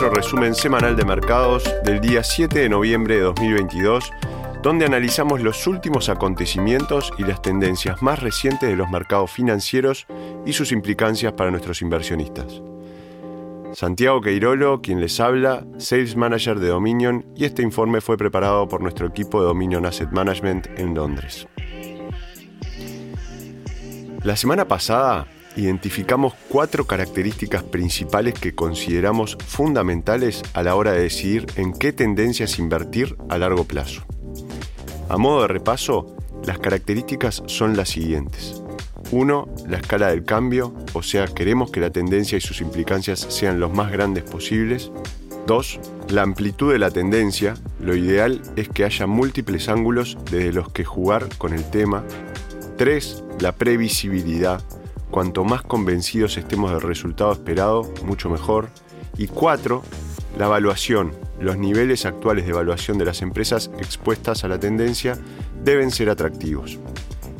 [0.00, 4.10] nuestro resumen semanal de mercados del día 7 de noviembre de 2022,
[4.62, 10.06] donde analizamos los últimos acontecimientos y las tendencias más recientes de los mercados financieros
[10.46, 12.62] y sus implicancias para nuestros inversionistas.
[13.74, 18.80] Santiago Queirolo, quien les habla, Sales Manager de Dominion, y este informe fue preparado por
[18.80, 21.46] nuestro equipo de Dominion Asset Management en Londres.
[24.22, 25.26] La semana pasada
[25.56, 32.58] identificamos cuatro características principales que consideramos fundamentales a la hora de decidir en qué tendencias
[32.58, 34.02] invertir a largo plazo.
[35.08, 38.62] A modo de repaso, las características son las siguientes.
[39.12, 39.48] 1.
[39.68, 43.72] La escala del cambio, o sea, queremos que la tendencia y sus implicancias sean los
[43.72, 44.92] más grandes posibles.
[45.46, 45.80] 2.
[46.10, 50.84] La amplitud de la tendencia, lo ideal es que haya múltiples ángulos desde los que
[50.84, 52.04] jugar con el tema.
[52.76, 53.24] 3.
[53.40, 54.62] La previsibilidad,
[55.10, 58.68] cuanto más convencidos estemos del resultado esperado, mucho mejor.
[59.16, 59.82] Y 4.
[60.38, 65.18] La evaluación, los niveles actuales de evaluación de las empresas expuestas a la tendencia
[65.62, 66.78] deben ser atractivos.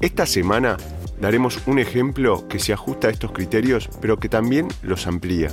[0.00, 0.76] Esta semana
[1.20, 5.48] daremos un ejemplo que se ajusta a estos criterios, pero que también los amplía.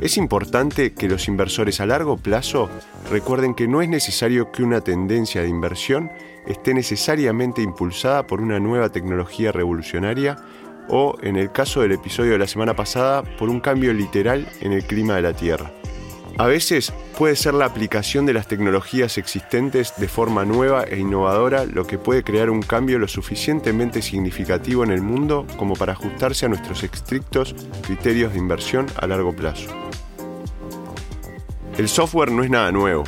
[0.00, 2.68] Es importante que los inversores a largo plazo
[3.10, 6.10] recuerden que no es necesario que una tendencia de inversión
[6.46, 10.36] esté necesariamente impulsada por una nueva tecnología revolucionaria
[10.88, 14.72] o, en el caso del episodio de la semana pasada, por un cambio literal en
[14.72, 15.70] el clima de la Tierra.
[16.36, 21.64] A veces puede ser la aplicación de las tecnologías existentes de forma nueva e innovadora
[21.64, 26.46] lo que puede crear un cambio lo suficientemente significativo en el mundo como para ajustarse
[26.46, 29.70] a nuestros estrictos criterios de inversión a largo plazo.
[31.78, 33.04] El software no es nada nuevo.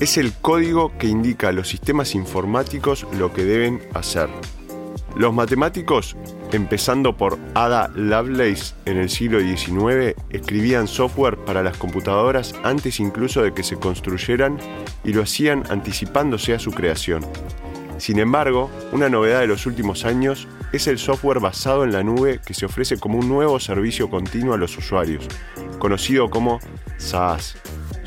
[0.00, 4.28] Es el código que indica a los sistemas informáticos lo que deben hacer.
[5.16, 6.16] Los matemáticos
[6.52, 13.42] empezando por Ada Lovelace en el siglo XIX, escribían software para las computadoras antes incluso
[13.42, 14.58] de que se construyeran
[15.04, 17.24] y lo hacían anticipándose a su creación.
[17.98, 22.40] Sin embargo, una novedad de los últimos años es el software basado en la nube
[22.44, 25.26] que se ofrece como un nuevo servicio continuo a los usuarios,
[25.78, 26.60] conocido como
[26.96, 27.56] SaaS,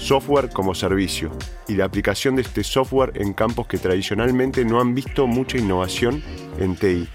[0.03, 1.31] software como servicio,
[1.67, 6.21] y la aplicación de este software en campos que tradicionalmente no han visto mucha innovación
[6.59, 7.07] en TI,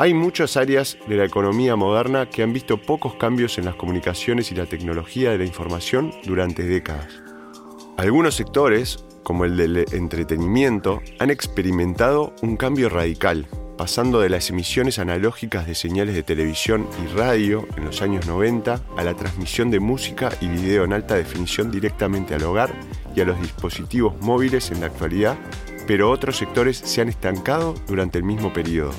[0.00, 4.50] hay muchas áreas de la economía moderna que han visto pocos cambios en las comunicaciones
[4.50, 7.20] y la tecnología de la información durante décadas.
[7.98, 13.46] Algunos sectores, como el del entretenimiento, han experimentado un cambio radical,
[13.80, 18.78] pasando de las emisiones analógicas de señales de televisión y radio en los años 90
[18.94, 22.74] a la transmisión de música y video en alta definición directamente al hogar
[23.16, 25.38] y a los dispositivos móviles en la actualidad,
[25.86, 28.92] pero otros sectores se han estancado durante el mismo periodo.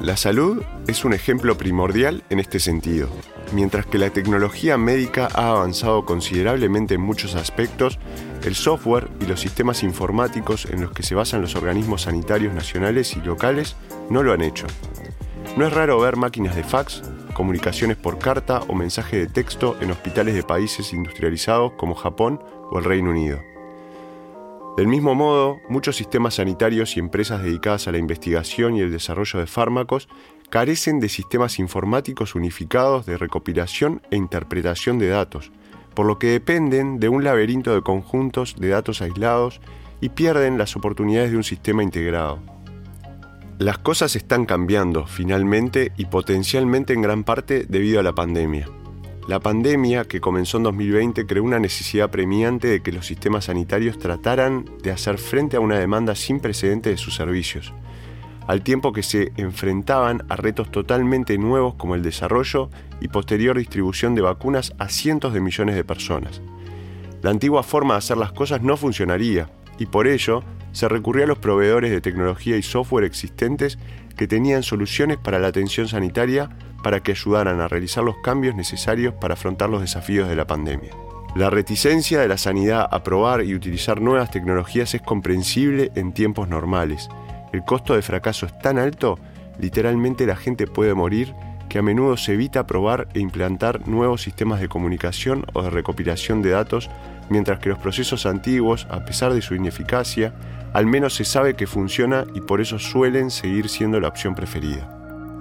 [0.00, 3.08] La salud es un ejemplo primordial en este sentido.
[3.52, 8.00] Mientras que la tecnología médica ha avanzado considerablemente en muchos aspectos,
[8.44, 13.16] el software y los sistemas informáticos en los que se basan los organismos sanitarios nacionales
[13.16, 13.76] y locales
[14.10, 14.66] no lo han hecho.
[15.56, 17.02] No es raro ver máquinas de fax,
[17.34, 22.78] comunicaciones por carta o mensaje de texto en hospitales de países industrializados como Japón o
[22.78, 23.40] el Reino Unido.
[24.76, 29.40] Del mismo modo, muchos sistemas sanitarios y empresas dedicadas a la investigación y el desarrollo
[29.40, 30.08] de fármacos
[30.50, 35.50] carecen de sistemas informáticos unificados de recopilación e interpretación de datos,
[35.94, 39.60] por lo que dependen de un laberinto de conjuntos de datos aislados
[40.00, 42.40] y pierden las oportunidades de un sistema integrado.
[43.58, 48.68] Las cosas están cambiando finalmente y potencialmente en gran parte debido a la pandemia.
[49.26, 53.98] La pandemia, que comenzó en 2020, creó una necesidad premiante de que los sistemas sanitarios
[53.98, 57.74] trataran de hacer frente a una demanda sin precedentes de sus servicios,
[58.48, 62.70] al tiempo que se enfrentaban a retos totalmente nuevos como el desarrollo
[63.00, 66.40] y posterior distribución de vacunas a cientos de millones de personas.
[67.20, 70.42] La antigua forma de hacer las cosas no funcionaría, y por ello
[70.72, 73.78] se recurrió a los proveedores de tecnología y software existentes
[74.16, 76.48] que tenían soluciones para la atención sanitaria
[76.82, 80.92] para que ayudaran a realizar los cambios necesarios para afrontar los desafíos de la pandemia.
[81.36, 86.48] La reticencia de la sanidad a probar y utilizar nuevas tecnologías es comprensible en tiempos
[86.48, 87.10] normales.
[87.52, 89.18] El costo de fracaso es tan alto,
[89.58, 91.34] literalmente la gente puede morir,
[91.68, 96.42] que a menudo se evita probar e implantar nuevos sistemas de comunicación o de recopilación
[96.42, 96.90] de datos,
[97.28, 100.32] mientras que los procesos antiguos, a pesar de su ineficacia,
[100.72, 104.94] al menos se sabe que funciona y por eso suelen seguir siendo la opción preferida.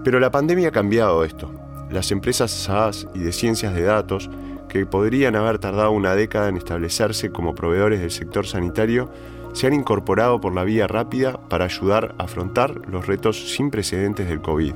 [0.03, 1.51] Pero la pandemia ha cambiado esto.
[1.89, 4.29] Las empresas SaaS y de ciencias de datos,
[4.67, 9.09] que podrían haber tardado una década en establecerse como proveedores del sector sanitario,
[9.57, 14.27] se han incorporado por la vía rápida para ayudar a afrontar los retos sin precedentes
[14.27, 14.73] del COVID.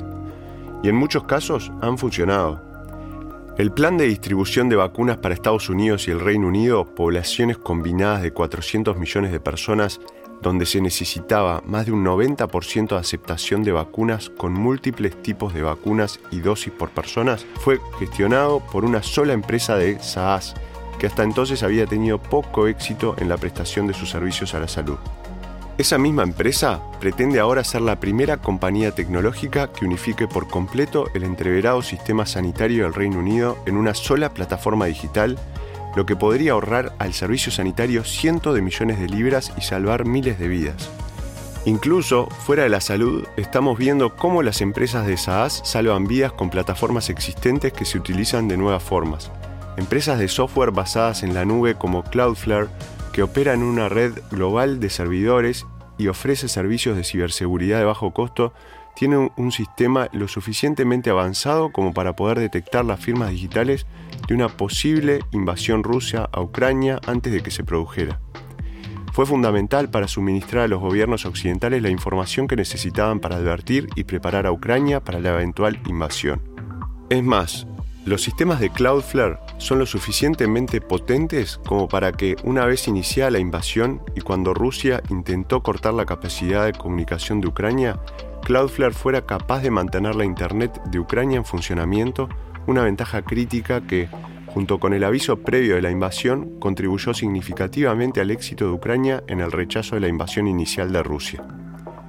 [0.81, 2.59] Y en muchos casos han funcionado.
[3.59, 8.23] El plan de distribución de vacunas para Estados Unidos y el Reino Unido, poblaciones combinadas
[8.23, 9.99] de 400 millones de personas,
[10.41, 15.61] donde se necesitaba más de un 90% de aceptación de vacunas con múltiples tipos de
[15.61, 20.55] vacunas y dosis por personas, fue gestionado por una sola empresa de SAAS,
[21.01, 24.67] que hasta entonces había tenido poco éxito en la prestación de sus servicios a la
[24.67, 24.99] salud.
[25.79, 31.23] Esa misma empresa pretende ahora ser la primera compañía tecnológica que unifique por completo el
[31.23, 35.39] entreverado sistema sanitario del Reino Unido en una sola plataforma digital
[35.95, 40.37] lo que podría ahorrar al servicio sanitario cientos de millones de libras y salvar miles
[40.37, 40.87] de vidas.
[41.65, 46.51] Incluso, fuera de la salud, estamos viendo cómo las empresas de SaaS salvan vidas con
[46.51, 49.31] plataformas existentes que se utilizan de nuevas formas.
[49.77, 52.67] Empresas de software basadas en la nube como Cloudflare,
[53.13, 55.65] que opera en una red global de servidores
[55.97, 58.53] y ofrece servicios de ciberseguridad de bajo costo,
[58.95, 63.85] tienen un sistema lo suficientemente avanzado como para poder detectar las firmas digitales
[64.27, 68.19] de una posible invasión rusa a Ucrania antes de que se produjera.
[69.13, 74.05] Fue fundamental para suministrar a los gobiernos occidentales la información que necesitaban para advertir y
[74.05, 76.41] preparar a Ucrania para la eventual invasión.
[77.09, 77.67] Es más,
[78.05, 83.39] los sistemas de Cloudflare son lo suficientemente potentes como para que una vez iniciada la
[83.39, 87.99] invasión y cuando Rusia intentó cortar la capacidad de comunicación de Ucrania,
[88.43, 92.27] Cloudflare fuera capaz de mantener la Internet de Ucrania en funcionamiento
[92.65, 94.09] una ventaja crítica que,
[94.47, 99.41] junto con el aviso previo de la invasión, contribuyó significativamente al éxito de Ucrania en
[99.41, 101.60] el rechazo de la invasión inicial de Rusia.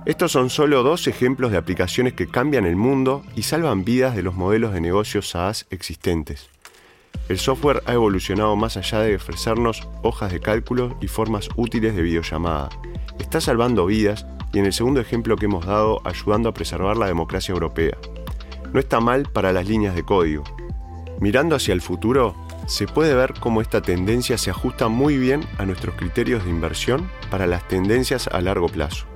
[0.04, 4.22] Estos son solo dos ejemplos de aplicaciones que cambian el mundo y salvan vidas de
[4.22, 6.48] los modelos de negocios SaaS existentes.
[7.28, 12.02] El software ha evolucionado más allá de ofrecernos hojas de cálculo y formas útiles de
[12.02, 12.68] videollamada.
[13.18, 17.06] Está salvando vidas y en el segundo ejemplo que hemos dado ayudando a preservar la
[17.06, 17.96] democracia europea
[18.72, 20.44] no está mal para las líneas de código.
[21.20, 22.34] Mirando hacia el futuro,
[22.66, 27.08] se puede ver cómo esta tendencia se ajusta muy bien a nuestros criterios de inversión
[27.30, 29.11] para las tendencias a largo plazo.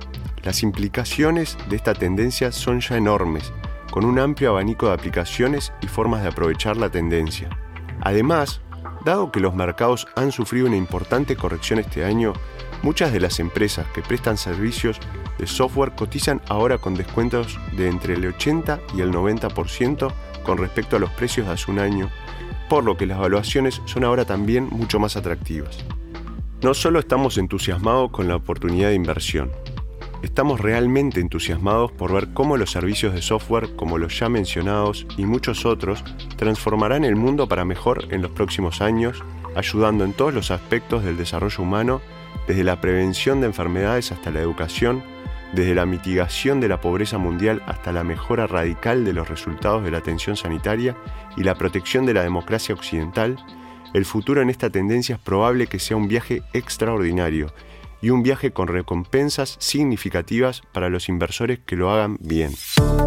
[0.47, 3.51] Las implicaciones de esta tendencia son ya enormes,
[3.91, 7.49] con un amplio abanico de aplicaciones y formas de aprovechar la tendencia.
[7.99, 8.61] Además,
[9.03, 12.31] dado que los mercados han sufrido una importante corrección este año,
[12.81, 15.01] muchas de las empresas que prestan servicios
[15.37, 20.13] de software cotizan ahora con descuentos de entre el 80 y el 90%
[20.43, 22.09] con respecto a los precios de hace un año,
[22.69, 25.83] por lo que las evaluaciones son ahora también mucho más atractivas.
[26.61, 29.51] No solo estamos entusiasmados con la oportunidad de inversión,
[30.21, 35.25] estamos realmente entusiasmados por ver cómo los servicios de software, como los ya mencionados y
[35.25, 36.03] muchos otros,
[36.35, 39.23] transformarán el mundo para mejor en los próximos años,
[39.55, 42.01] ayudando en todos los aspectos del desarrollo humano,
[42.47, 45.03] desde la prevención de enfermedades hasta la educación,
[45.53, 49.91] desde la mitigación de la pobreza mundial hasta la mejora radical de los resultados de
[49.91, 50.95] la atención sanitaria
[51.37, 53.37] y la protección de la democracia occidental,
[53.93, 57.47] el futuro en esta tendencia es probable que sea un viaje extraordinario
[58.01, 62.53] y un viaje con recompensas significativas para los inversores que lo hagan bien.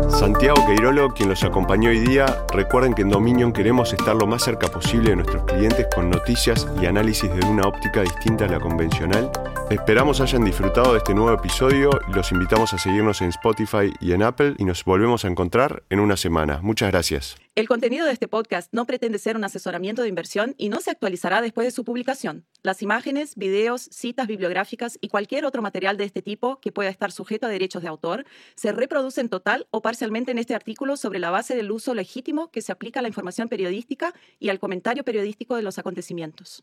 [0.08, 4.44] Santiago Queirolo, quien los acompañó hoy día, recuerden que en Dominion queremos estar lo más
[4.44, 8.60] cerca posible de nuestros clientes con noticias y análisis de una óptica distinta a la
[8.60, 9.30] convencional
[9.70, 14.24] Esperamos hayan disfrutado de este nuevo episodio los invitamos a seguirnos en Spotify y en
[14.24, 16.58] Apple y nos volvemos a encontrar en una semana.
[16.60, 17.36] Muchas gracias.
[17.56, 20.92] El contenido de este podcast no pretende ser un asesoramiento de inversión y no se
[20.92, 22.46] actualizará después de su publicación.
[22.62, 27.10] Las imágenes, videos, citas bibliográficas y cualquier otro material de este tipo que pueda estar
[27.10, 31.30] sujeto a derechos de autor se reproducen total o parcialmente en este artículo sobre la
[31.30, 35.56] base del uso legítimo que se aplica a la información periodística y al comentario periodístico
[35.56, 36.58] de los acontecimientos.